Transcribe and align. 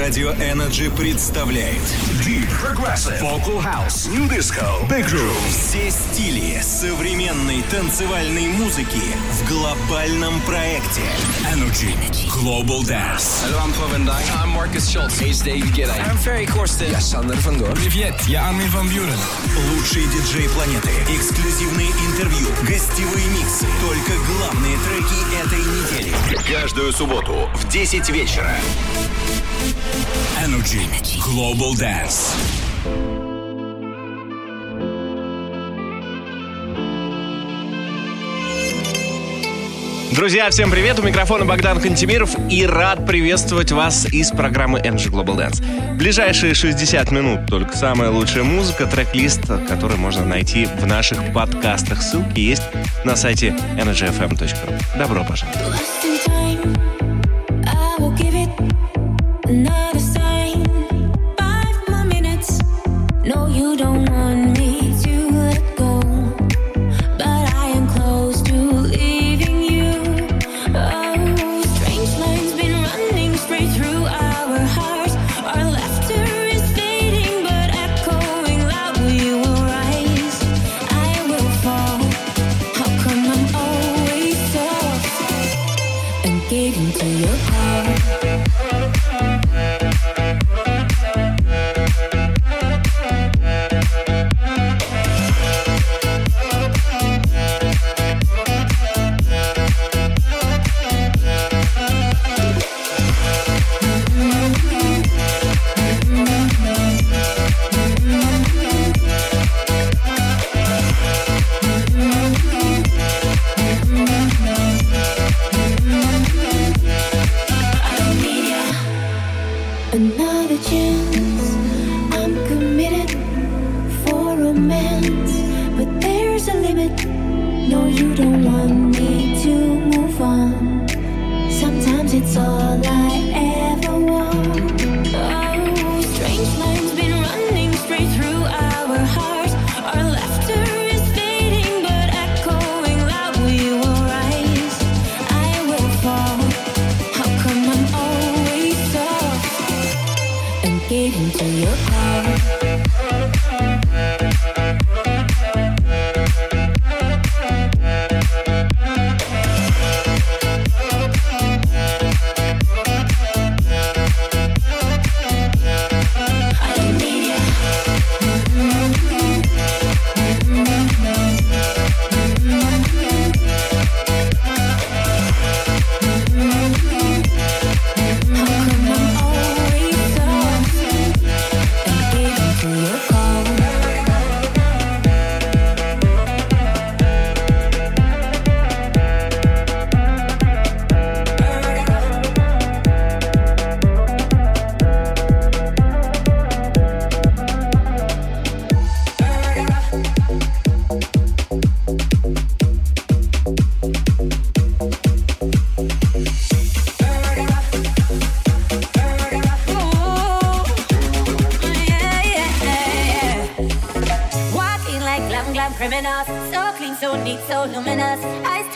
Радио 0.00 0.30
Energy 0.32 0.90
представляет 0.96 1.82
Deep 2.24 2.48
Progressive 2.58 3.20
Vocal 3.20 3.62
House 3.62 4.08
New 4.08 4.26
Disco 4.30 4.88
Big 4.88 5.04
Room 5.12 5.30
Все 5.50 5.90
стили 5.90 6.58
современной 6.62 7.62
танцевальной 7.70 8.46
музыки 8.46 8.98
в 9.30 9.48
глобальном 9.50 10.40
проекте 10.46 11.02
Energy 11.52 11.94
Global 12.30 12.80
Dance 12.80 13.44
Hallo, 13.44 13.58
I'm 13.58 13.74
Paul 13.74 13.88
van 13.90 14.06
Dyk. 14.06 14.42
I'm 14.42 14.54
Marcus 14.54 14.88
Schultz. 14.88 15.18
Hey, 15.20 15.32
it's 15.32 15.42
David 15.42 15.74
Guetta. 15.74 15.92
I'm 15.92 16.16
Ferry 16.16 16.46
Corsten. 16.46 16.90
Я 16.90 17.20
van 17.20 17.58
Doorn. 17.58 17.74
Привет, 17.74 18.14
я 18.22 18.48
Армин 18.48 18.70
Ван 18.70 18.88
Бюрен. 18.88 19.18
Лучшие 19.74 20.06
диджеи 20.06 20.48
планеты, 20.48 20.88
эксклюзивные 21.14 21.88
интервью, 22.08 22.48
гостевые 22.66 23.26
миксы. 23.28 23.66
Только 23.82 24.12
главные 24.38 24.78
треки 24.78 25.44
этой 25.44 25.58
недели. 25.58 26.14
Каждую 26.50 26.90
субботу 26.94 27.50
в 27.54 27.68
10 27.68 28.08
вечера. 28.08 28.56
Energy 30.42 30.88
Global 31.20 31.74
Dance 31.74 32.34
Друзья, 40.12 40.48
всем 40.50 40.70
привет! 40.70 40.98
У 40.98 41.02
микрофона 41.02 41.44
Богдан 41.44 41.78
Кантемиров 41.80 42.36
и 42.50 42.64
рад 42.66 43.06
приветствовать 43.06 43.70
вас 43.70 44.06
из 44.06 44.30
программы 44.30 44.78
Energy 44.78 45.10
Global 45.10 45.36
Dance. 45.36 45.96
Ближайшие 45.96 46.54
60 46.54 47.10
минут 47.10 47.40
только 47.46 47.76
самая 47.76 48.10
лучшая 48.10 48.44
музыка, 48.44 48.86
трек-лист, 48.86 49.42
который 49.68 49.98
можно 49.98 50.24
найти 50.24 50.66
в 50.66 50.86
наших 50.86 51.32
подкастах. 51.34 52.02
Ссылки 52.02 52.40
есть 52.40 52.62
на 53.04 53.14
сайте 53.14 53.54
energyfm.ru. 53.76 54.98
Добро 54.98 55.24
пожаловать! 55.24 56.39
night 59.52 59.89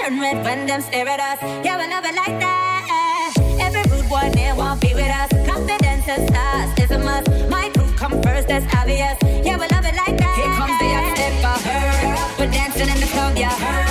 turn 0.05 0.21
red 0.21 0.45
when 0.45 0.67
them 0.67 0.81
stare 0.81 1.09
at 1.09 1.21
us. 1.21 1.39
Yeah, 1.65 1.79
we 1.79 1.89
love 1.89 2.05
it 2.05 2.15
like 2.15 2.39
that. 2.41 3.33
Every 3.61 3.83
rude 3.91 4.09
boy 4.09 4.31
man 4.35 4.57
won't 4.57 4.81
be 4.81 4.95
with 4.95 5.09
us. 5.09 5.31
Confidence 5.47 6.07
is 6.09 6.31
us, 6.31 6.79
it's 6.79 6.93
a 6.93 6.99
must. 6.99 7.29
My 7.49 7.71
group 7.71 7.97
come 7.97 8.21
first, 8.23 8.49
that's 8.49 8.67
obvious. 8.75 9.17
Yeah, 9.23 9.57
we 9.57 9.67
love 9.69 9.85
it 9.85 9.97
like 9.97 10.17
that. 10.19 10.35
Here 10.37 10.53
comes 10.61 10.77
the 10.81 10.89
step, 11.15 11.45
I 11.45 11.59
heard. 11.69 12.39
We're 12.39 12.53
dancing 12.53 12.89
in 12.89 13.01
the 13.01 13.07
club, 13.07 13.37
yeah. 13.37 13.84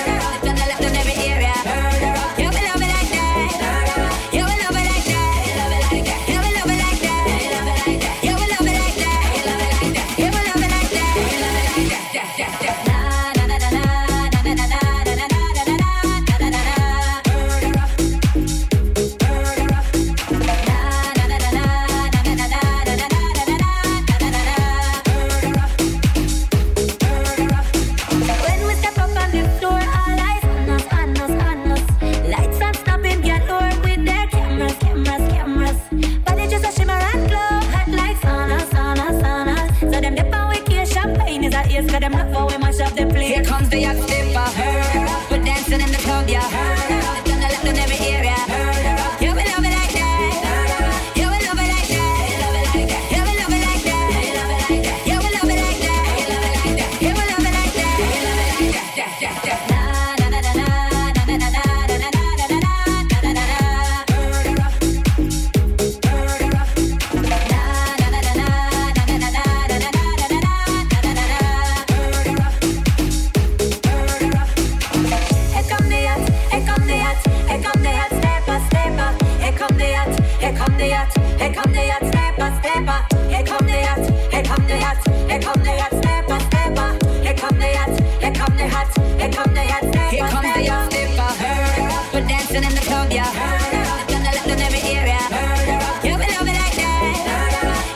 det 80.84 80.90
yacht, 80.90 81.18
here 81.40 81.54
comes 81.54 81.74
the 81.76 81.84
yacht, 81.88 82.04
steppa, 82.10 82.48
steppa. 82.60 82.96
Here 83.30 83.46
come 83.46 83.68
the 83.68 83.80
yacht, 83.88 84.04
here 84.32 84.44
come 84.44 84.66
the 84.68 84.76
yacht, 84.84 85.00
here 85.30 85.40
come 85.40 85.64
the 85.64 85.72
yacht, 85.82 85.94
steppa, 86.00 86.36
steppa. 86.48 86.86
Here 87.24 87.36
come 87.42 87.58
the 87.60 87.70
yacht, 87.78 87.96
here 88.22 88.34
come 88.34 88.56
the 88.58 88.66
yacht, 88.74 88.90
here 89.20 89.32
come 89.32 89.54
the 89.54 89.64
yacht, 89.72 89.84
steppa, 89.90 90.12
Here 90.12 90.28
come 90.28 90.48
the 90.54 90.62
yacht, 90.70 90.92
steppa. 90.92 91.28
Hurry 91.42 91.84
up, 91.88 92.14
we're 92.14 92.28
dancing 92.28 92.64
in 92.68 92.74
the 92.76 92.84
club, 92.88 93.12
yeah. 93.12 93.32
Hurry 93.40 93.80
up, 93.80 94.08
gonna 94.10 94.32
let 94.38 94.46
them 94.50 94.60
every 94.68 94.82
area. 94.98 95.22
Hurry 95.36 95.72
up, 95.72 96.04
you 96.04 96.16
will 96.20 96.32
love 96.36 96.50
it 96.52 96.58
like 96.64 96.76
that. 96.82 97.02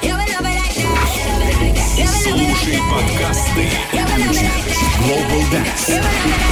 You 0.08 0.14
will 0.20 0.30
love 0.36 0.48
it 0.48 0.56
like 0.62 0.78
that. 0.84 1.08
Слушай 2.24 2.80
подкасты 2.92 3.66
Global 5.04 5.44
Dance 5.52 5.92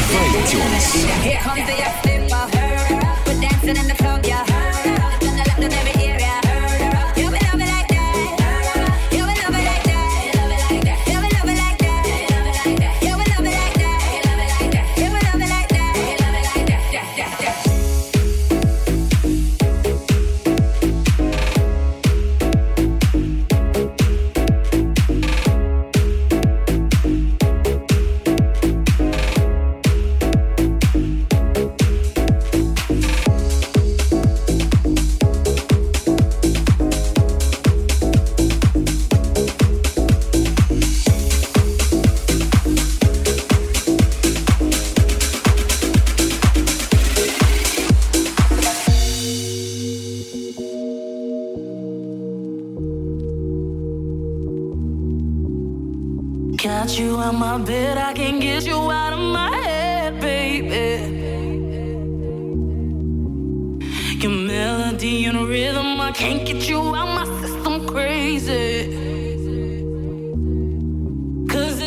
в 0.08 0.16
iTunes. 0.36 0.86
Here 1.24 1.40
comes 1.46 1.66
the 1.70 1.76
yacht, 1.82 1.96
steppa. 2.04 2.40
Hurry 2.56 2.96
up, 3.00 3.18
we're 3.26 3.40
dancing 3.40 3.78
in 3.78 3.88
the 3.88 3.96
club, 3.96 4.26
yeah. 4.26 4.55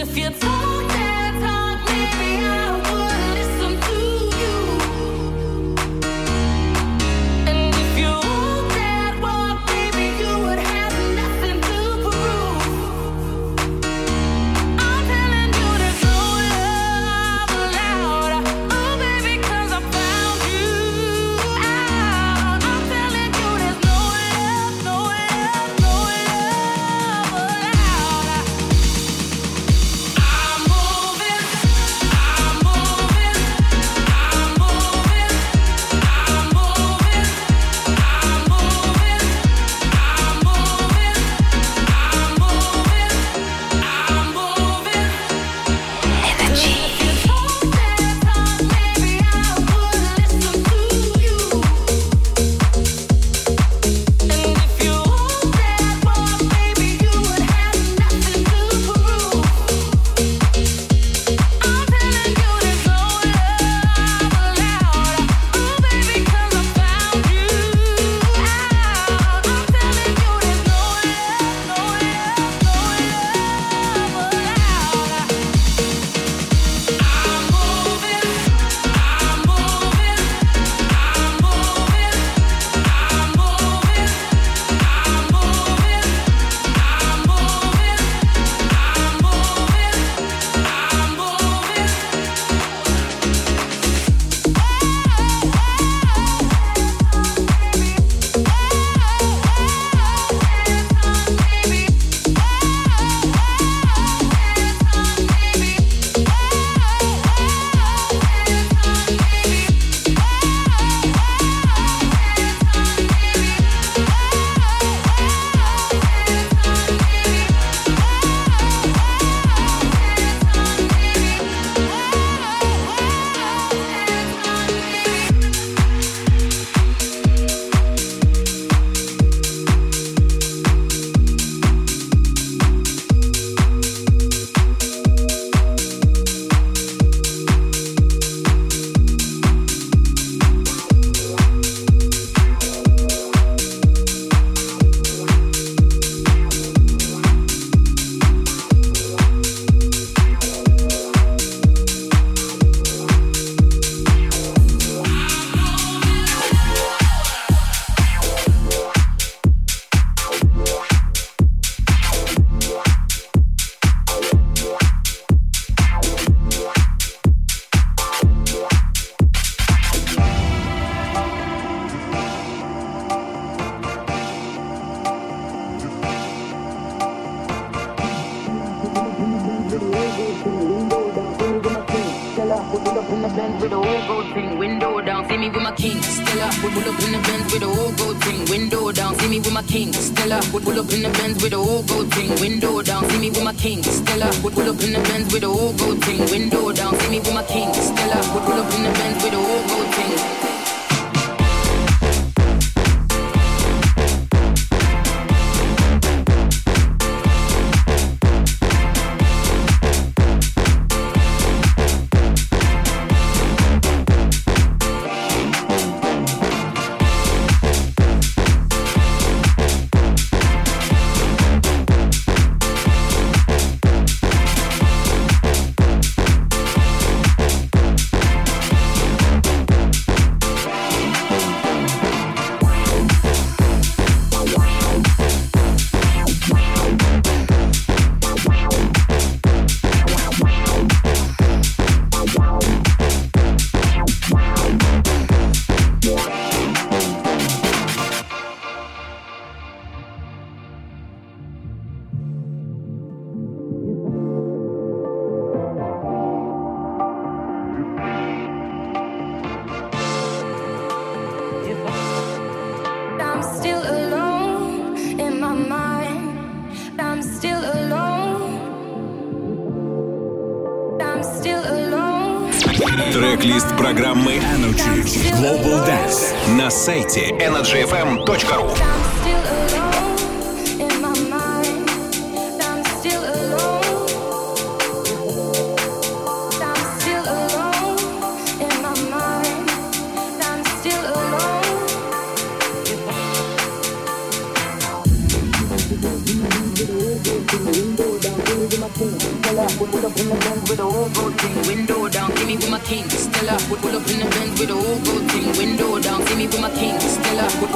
if 0.01 0.17
you 0.17 0.31
talk 0.31 0.78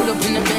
pull 0.03 0.11
up 0.11 0.25
in 0.27 0.35
the 0.35 0.52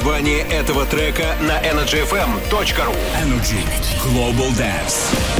название 0.00 0.40
этого 0.48 0.86
трека 0.86 1.36
на 1.42 1.60
energyfm.ru 1.60 2.96
Energy 3.22 3.62
Global 4.02 4.50
Dance. 4.56 5.39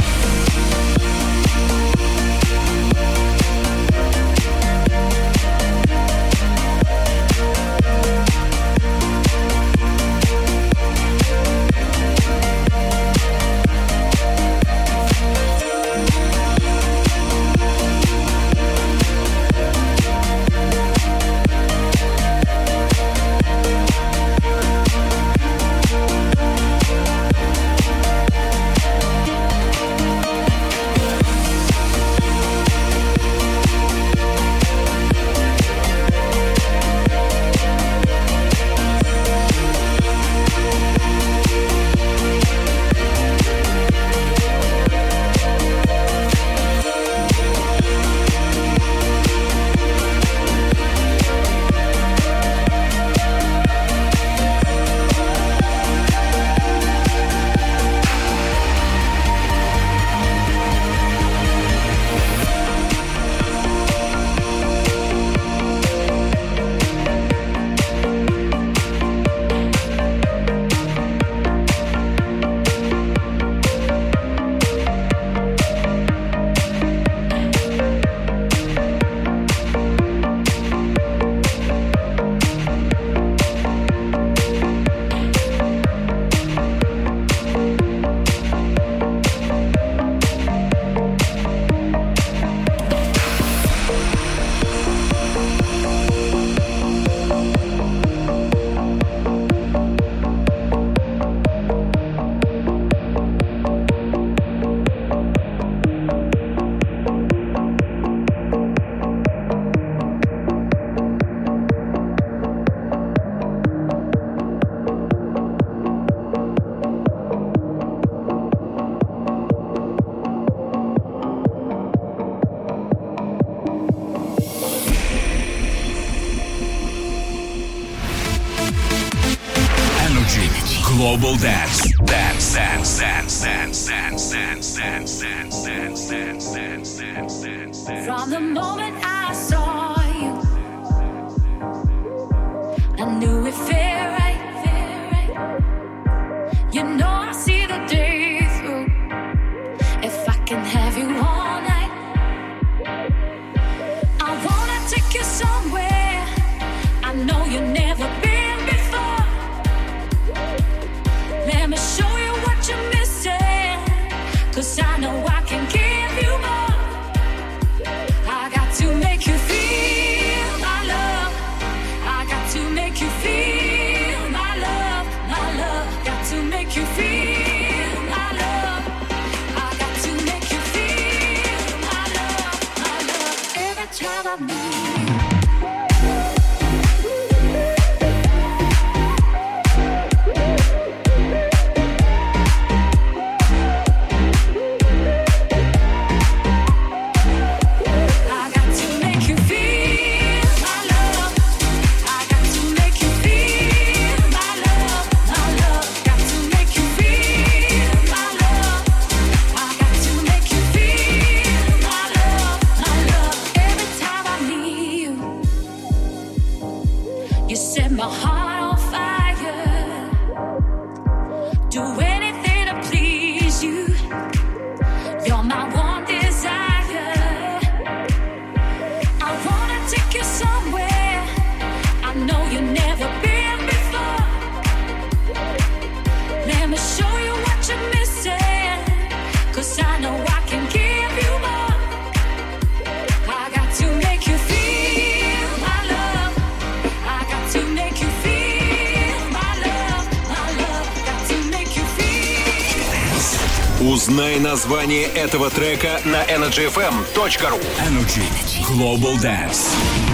Название 254.71 255.03
этого 255.03 255.49
трека 255.49 255.99
на 256.05 256.23
energyfm.ru 256.23 257.59
Energy. 257.85 258.23
Global 258.69 259.17
Dance. 259.21 260.10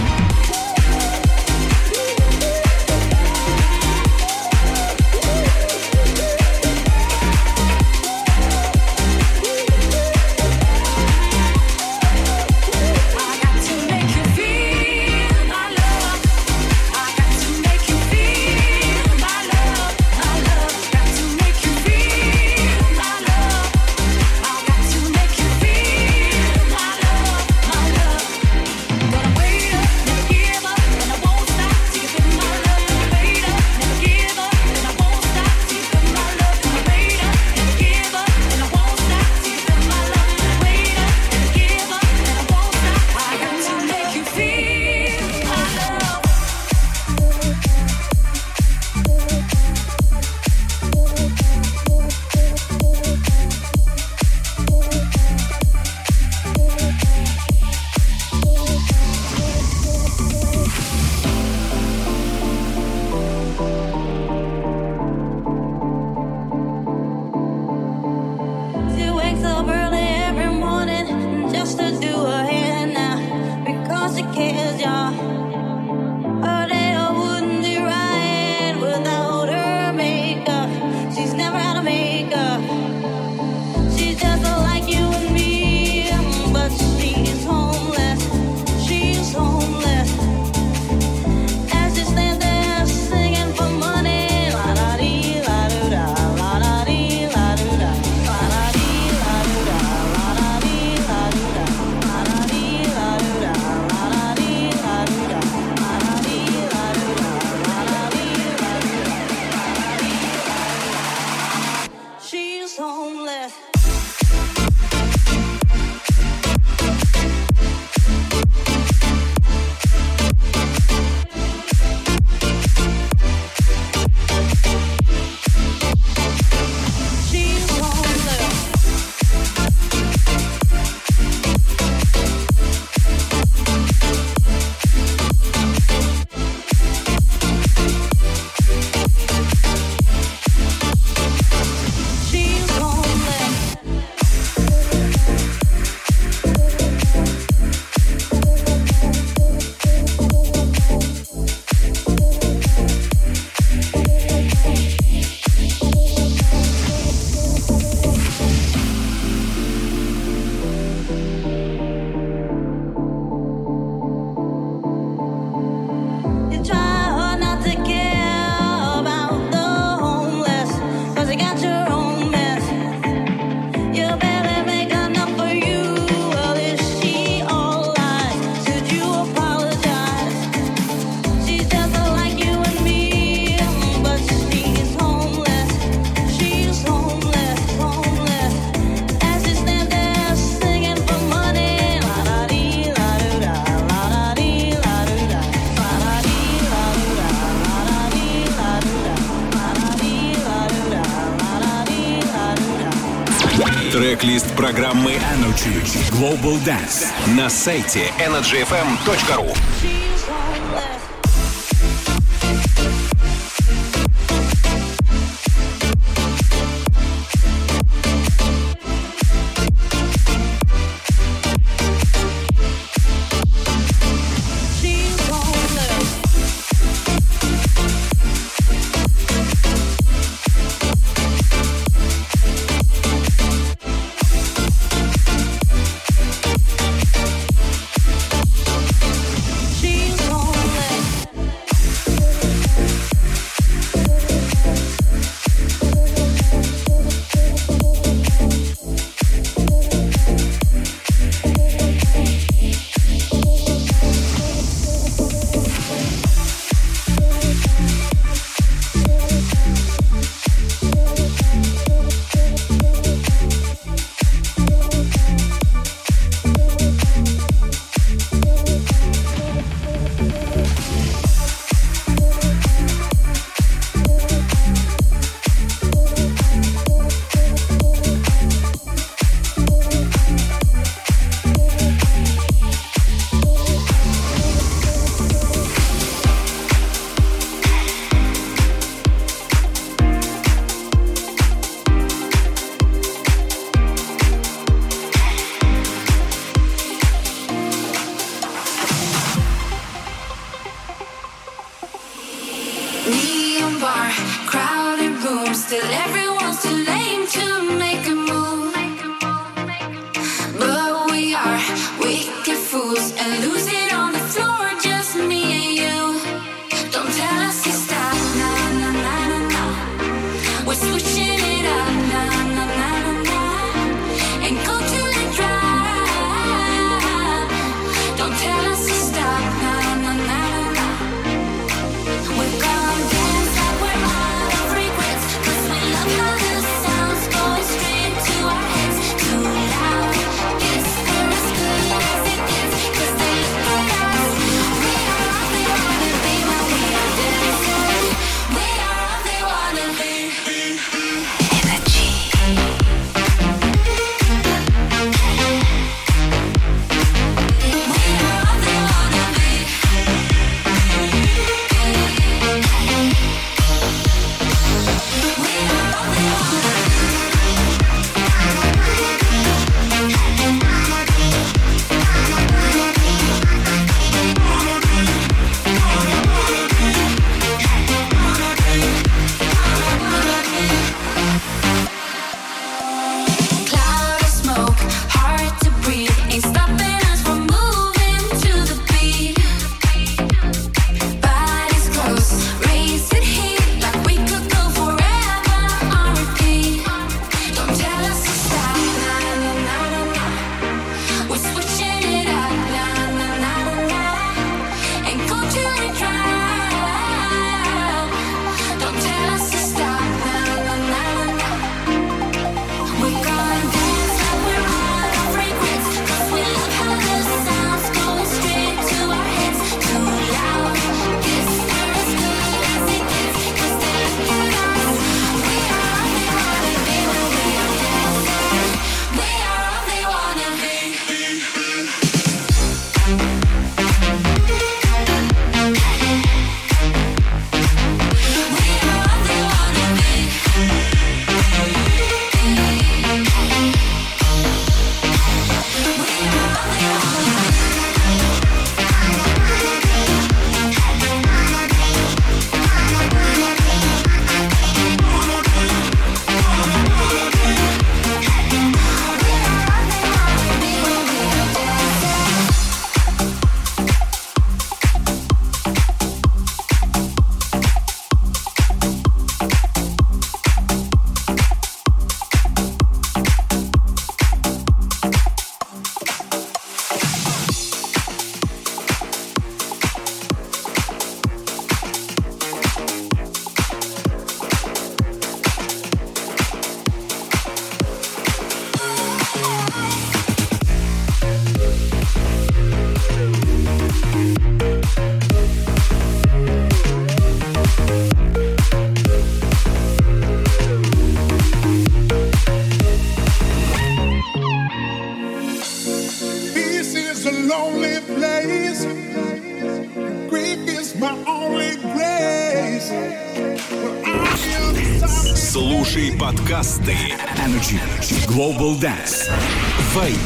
Global 206.42 206.58
Dance 206.64 207.12
на 207.36 207.50
сайте 207.50 208.12
energyfm.ru 208.18 210.17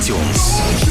iTunes. 0.03 0.83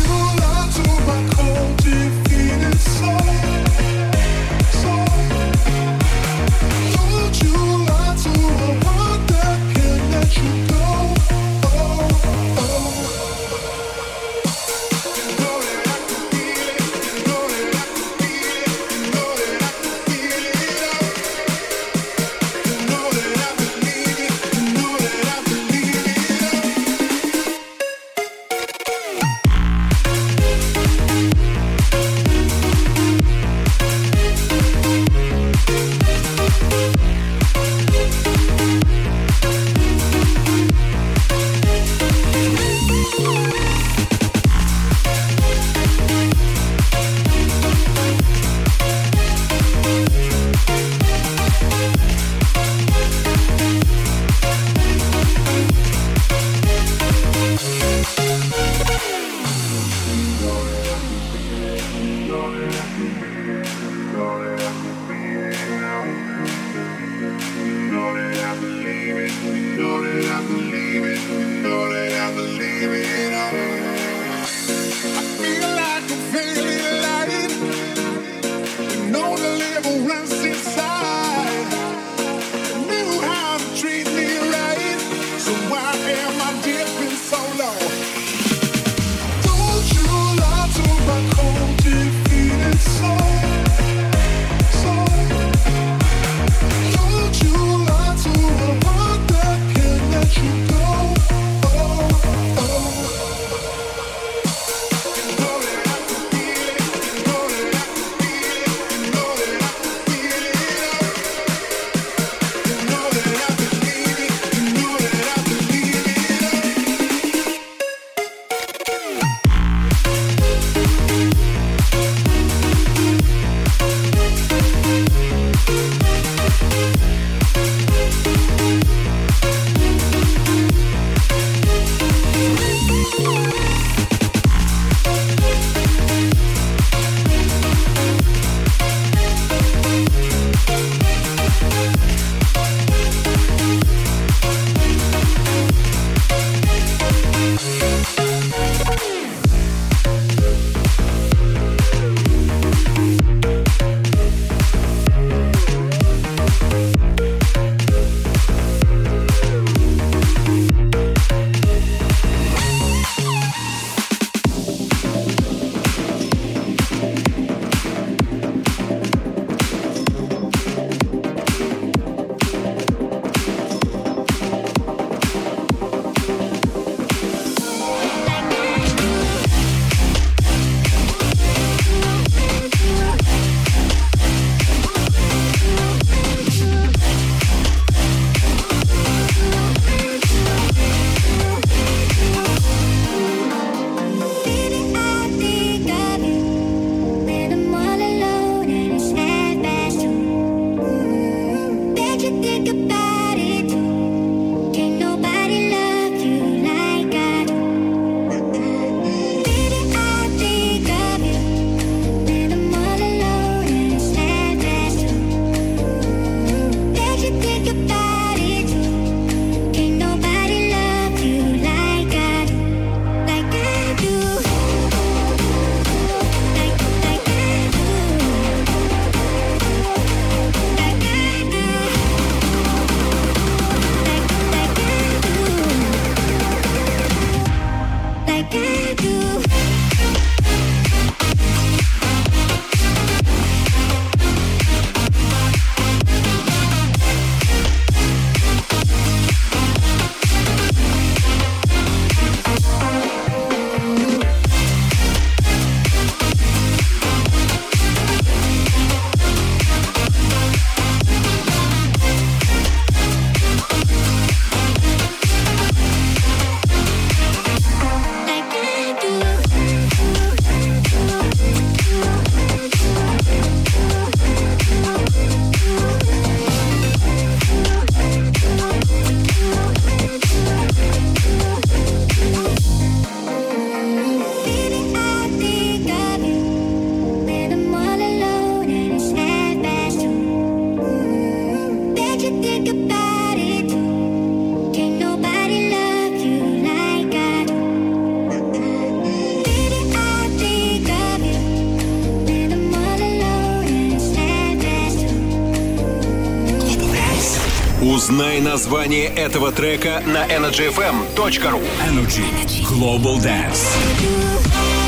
Узнай 307.82 308.40
название 308.42 309.08
этого 309.08 309.52
трека 309.52 310.04
на 310.06 310.28
energyfm.ru. 310.28 311.62
Energy 311.90 312.24
Global 312.64 313.18
Dance. 313.20 314.81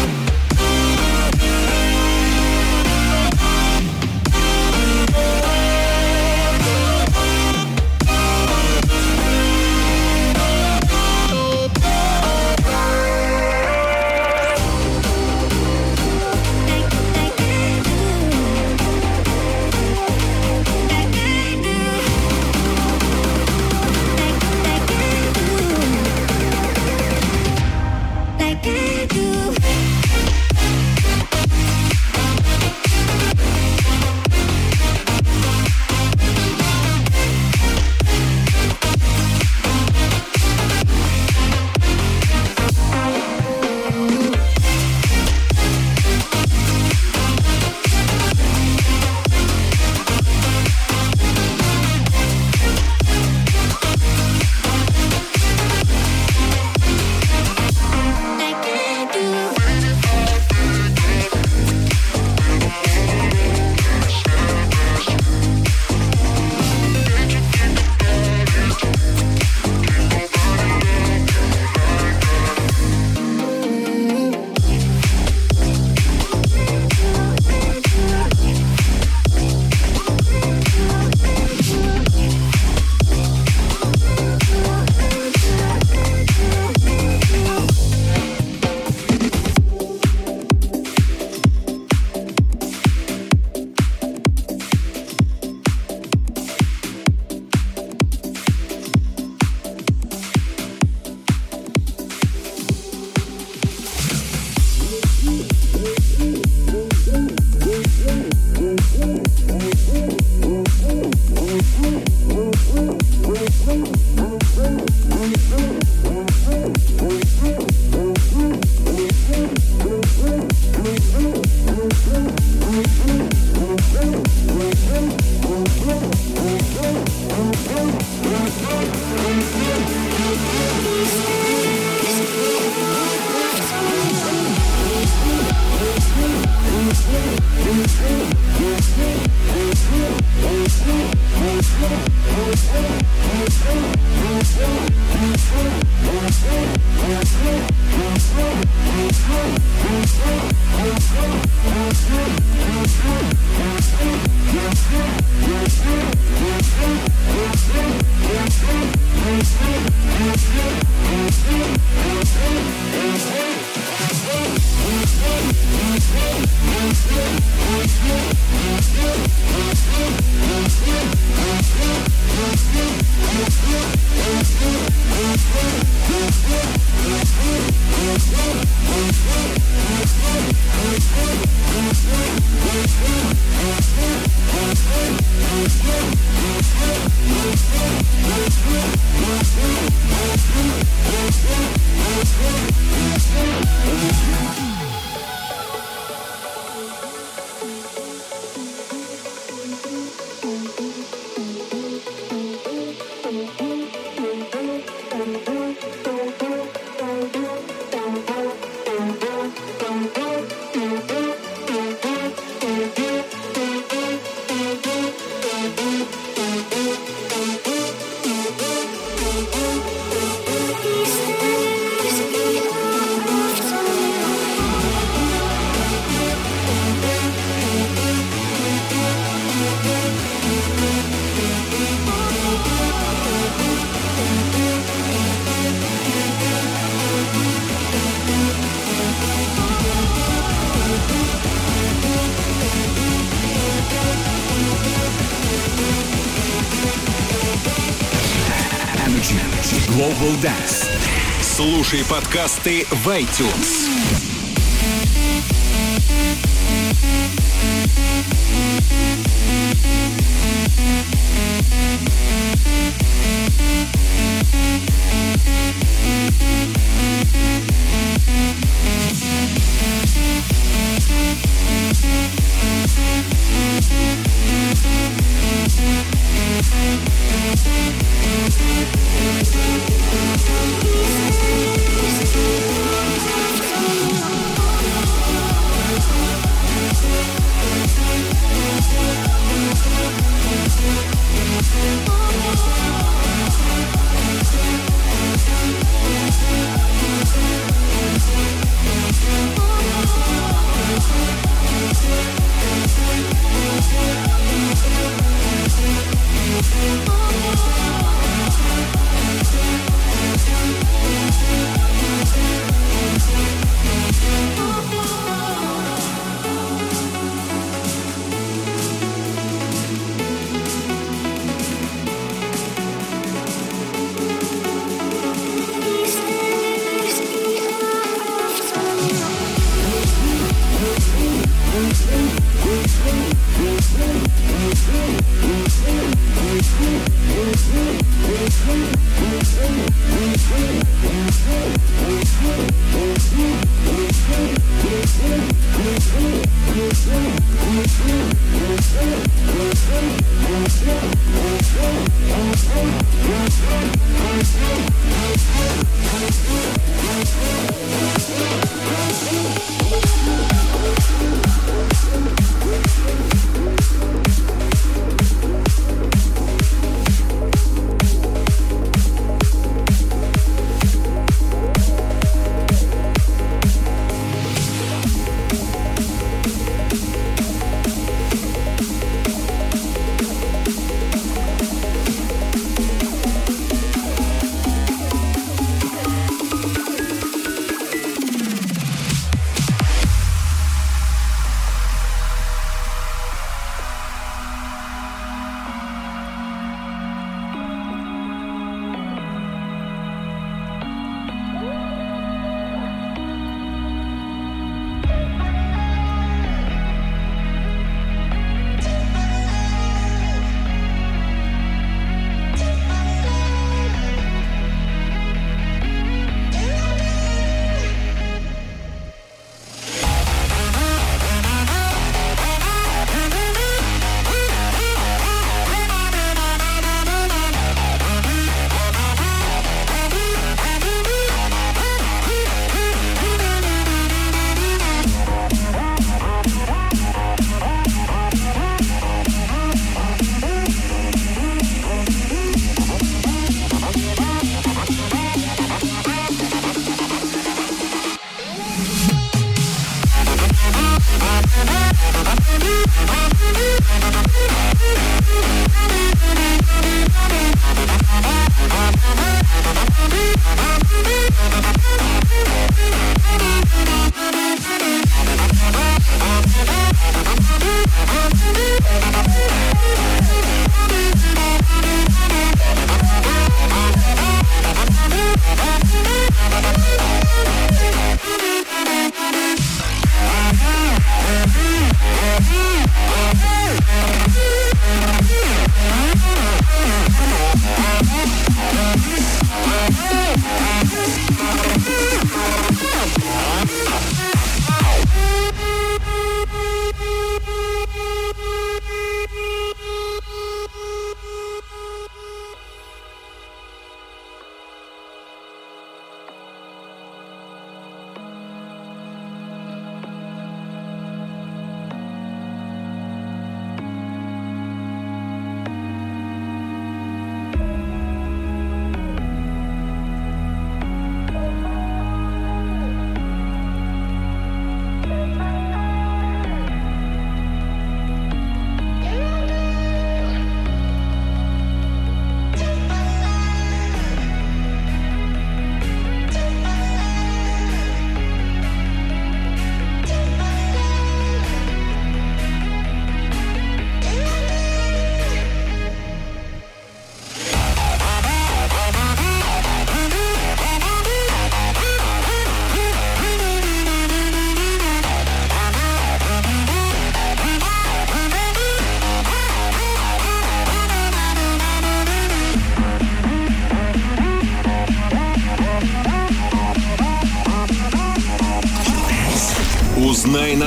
Слушай 251.94 252.10
подкасты 252.10 252.88
в 252.89 253.08
iTunes. 253.10 253.93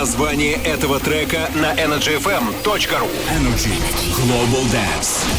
Название 0.07 0.53
этого 0.53 1.01
трека 1.01 1.51
на 1.57 1.75
energyfm.ru 1.75 3.11
Energy 3.29 3.75
Global 4.15 4.63
Dance. 4.71 5.36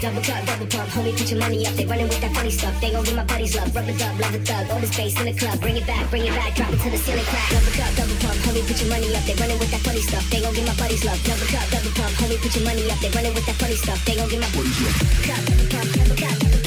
Double 0.00 0.22
cup, 0.24 0.40
double 0.48 0.64
pump, 0.64 0.88
homie, 0.96 1.12
put 1.12 1.28
your 1.28 1.38
money 1.40 1.60
up. 1.68 1.74
They 1.76 1.84
running 1.84 2.08
with 2.08 2.20
that 2.24 2.32
funny 2.32 2.48
stuff. 2.50 2.72
They 2.80 2.90
gon' 2.90 3.04
give 3.04 3.16
my 3.16 3.24
buddies 3.24 3.54
love, 3.54 3.68
rubber 3.76 3.92
dub, 3.92 4.18
love 4.18 4.34
a 4.34 4.40
thug. 4.40 4.70
All 4.72 4.80
the 4.80 4.86
space 4.86 5.12
in 5.20 5.26
the 5.28 5.36
club, 5.36 5.60
bring 5.60 5.76
it 5.76 5.86
back, 5.86 6.08
bring 6.08 6.24
it 6.24 6.32
back, 6.32 6.56
drop 6.56 6.72
it 6.72 6.80
to 6.80 6.88
the 6.88 6.96
ceiling 6.96 7.24
crack. 7.28 7.50
Double 7.52 7.72
cup, 7.76 7.92
double 8.00 8.16
pump, 8.24 8.40
homie, 8.48 8.64
put 8.64 8.80
your 8.80 8.88
money 8.88 9.12
up. 9.12 9.24
They 9.28 9.36
running 9.36 9.58
with 9.60 9.70
that 9.70 9.84
funny 9.84 10.00
stuff. 10.00 10.24
They 10.30 10.40
gon' 10.40 10.54
give 10.54 10.64
my 10.64 10.74
buddies 10.80 11.04
love. 11.04 11.20
Double 11.20 11.48
cup, 11.52 11.68
double 11.68 11.92
pump, 11.92 12.16
homie, 12.16 12.40
put 12.40 12.56
your 12.56 12.64
money 12.64 12.84
up. 12.88 12.98
They 13.04 13.10
running 13.12 13.34
with 13.36 13.44
that 13.44 13.56
funny 13.60 13.76
stuff. 13.76 14.00
They 14.08 14.16
gon' 14.16 14.28
give 14.32 14.40
my 14.40 14.48
buddies 14.56 14.80
love. 14.80 14.96
Cup, 15.20 15.40
double 15.44 15.68
pump, 15.68 15.88
double 15.92 16.16
cup, 16.16 16.36
double 16.40 16.59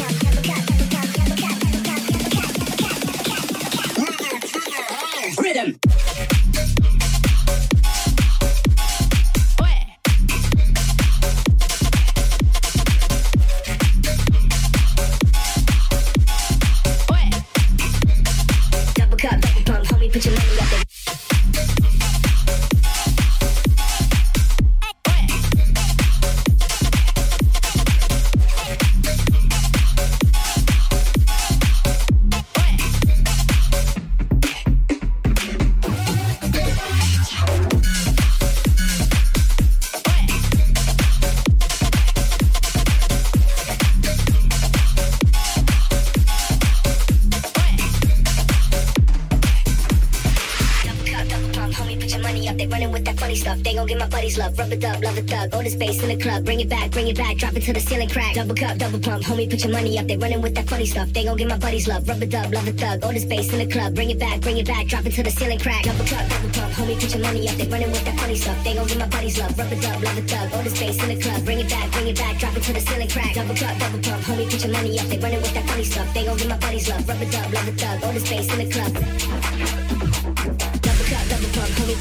They 54.33 54.39
gon' 54.39 54.57
get 54.57 54.67
my 54.67 54.77
buddies 54.77 54.77
love. 54.77 55.03
Love 55.03 55.17
a 55.17 55.21
thug. 55.21 55.53
All 55.53 55.63
the 55.63 55.69
space 55.69 56.01
in 56.01 56.09
the 56.09 56.17
club. 56.17 56.45
Bring 56.45 56.59
it 56.59 56.69
back, 56.69 56.91
bring 56.91 57.07
it 57.07 57.17
back. 57.17 57.37
Drop 57.37 57.55
it 57.55 57.63
to 57.63 57.73
the 57.73 57.79
ceiling 57.79 58.09
crack. 58.09 58.33
Double 58.33 58.55
cup, 58.55 58.77
double 58.77 58.99
pump, 58.99 59.23
homie, 59.23 59.49
put 59.49 59.63
your 59.63 59.71
money 59.71 59.99
up. 59.99 60.07
They 60.07 60.17
running 60.17 60.41
with 60.41 60.55
that 60.55 60.67
funny 60.67 60.85
stuff. 60.85 61.13
They 61.13 61.23
gon' 61.23 61.37
get 61.37 61.47
my 61.47 61.57
buddies 61.57 61.87
love. 61.87 62.07
Rubber 62.07 62.25
dub, 62.25 62.53
love 62.53 62.67
a 62.67 62.71
thug. 62.71 63.03
All 63.03 63.13
the 63.13 63.19
space 63.19 63.51
in 63.53 63.59
the 63.59 63.67
club. 63.67 63.93
Bring 63.95 64.09
it 64.09 64.19
back, 64.19 64.41
bring 64.41 64.57
it 64.57 64.67
back. 64.67 64.87
Drop 64.87 65.05
it 65.05 65.11
to 65.11 65.23
the 65.23 65.29
ceiling 65.29 65.59
crack. 65.59 65.83
Double 65.83 66.05
cup, 66.05 66.29
double 66.29 66.49
pump, 66.49 66.73
homie, 66.73 66.99
put 66.99 67.13
your 67.13 67.21
money 67.21 67.47
up. 67.47 67.55
They 67.55 67.67
running 67.67 67.91
with 67.91 68.05
that 68.05 68.19
funny 68.19 68.35
stuff. 68.35 68.63
They 68.63 68.73
gon' 68.73 68.87
get 68.87 68.97
my 68.97 69.07
buddies 69.07 69.37
love. 69.37 69.57
Rubber 69.57 69.75
dub, 69.75 70.03
love 70.03 70.17
a 70.17 70.21
thug. 70.21 70.53
All 70.53 70.63
the 70.63 70.69
space 70.69 71.03
in 71.03 71.09
the 71.09 71.21
club. 71.21 71.45
Bring 71.45 71.59
it 71.59 71.69
back, 71.69 71.91
bring 71.91 72.07
it 72.07 72.17
back. 72.17 72.39
Drop 72.39 72.57
it 72.57 72.63
to 72.63 72.73
the 72.73 72.79
ceiling 72.79 73.09
crack. 73.09 73.33
Double 73.35 73.55
cup, 73.55 73.77
double 73.77 74.01
pump, 74.01 74.23
homie, 74.23 74.49
put 74.49 74.63
your 74.63 74.73
money 74.73 74.99
up. 74.99 75.05
They 75.07 75.19
running 75.19 75.41
with 75.41 75.53
that 75.53 75.65
funny 75.69 75.83
stuff. 75.83 76.13
They 76.13 76.25
gon' 76.25 76.37
get 76.37 76.49
my 76.49 76.57
buddies 76.57 76.89
love. 76.89 77.07
Rubber 77.07 77.29
dub, 77.29 77.53
love 77.53 77.67
a 77.67 77.71
thug. 77.73 78.03
All 78.03 78.13
the 78.13 78.19
space 78.19 78.49
in 78.51 78.57
the 78.57 78.67
club. 78.73 79.92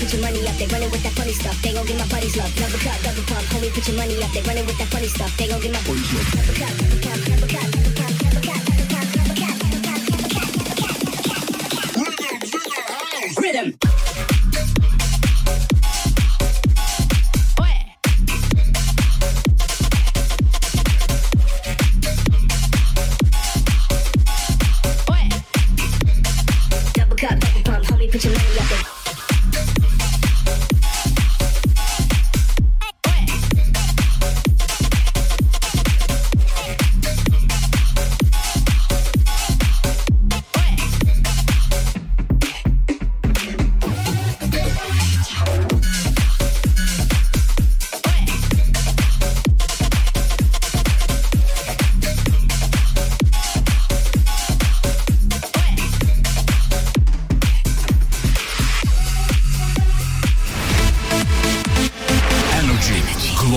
Put 0.03 0.13
your 0.13 0.23
money 0.23 0.47
up. 0.49 0.57
They 0.57 0.67
running 0.67 0.91
with 0.91 1.03
that 1.05 1.13
funny 1.13 1.33
stuff. 1.33 1.63
They 1.63 1.73
gon' 1.73 1.87
get 1.87 1.99
my 1.99 2.07
buddies 2.09 2.37
love. 2.37 2.51
Double 2.57 2.79
cup, 2.79 2.99
double 3.03 3.23
pump, 3.23 3.47
homie, 3.55 3.71
put 3.73 3.87
your 3.87 3.97
money 3.97 4.23
up. 4.23 4.33
They 4.33 4.43
running 4.43 4.67
with 4.67 4.79
that 4.79 4.89
funny 4.89 5.07
stuff. 5.07 5.37
They 5.37 5.47
gon' 5.47 5.61
get 5.61 5.73
my 5.73 5.83
buddies 5.87 6.13
love. 6.13 6.29
Double 6.35 6.55
cup, 6.59 6.75
double 6.75 6.99
pump, 6.99 7.21
double 7.23 7.49
cup, 7.49 7.71
double 7.71 7.95
pump, 7.95 8.19
double 8.19 8.43
cup, 8.43 8.72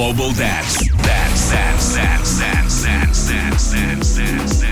Global 0.05 0.31
Dance. 0.33 0.87
Dance, 1.01 1.51
dance, 1.51 1.95
dance, 1.95 2.39
dance, 2.39 2.83
dance, 2.83 3.27
dance, 3.27 3.71
dance, 3.71 3.71
dance, 3.73 4.17
dance, 4.17 4.64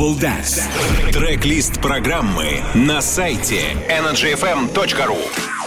Global 0.00 0.18
Dance. 0.18 0.62
Трек-лист 1.12 1.78
программы 1.82 2.62
на 2.74 3.02
сайте 3.02 3.76
energyfm.ru 3.90 5.59